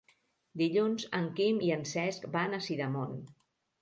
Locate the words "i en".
1.67-1.85